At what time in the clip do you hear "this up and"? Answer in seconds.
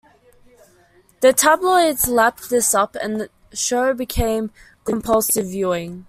2.49-3.21